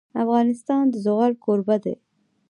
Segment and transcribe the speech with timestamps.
[0.23, 1.95] افغانستان د زغال کوربه دی.